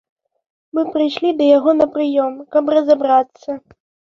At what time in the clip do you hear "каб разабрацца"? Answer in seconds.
2.57-3.49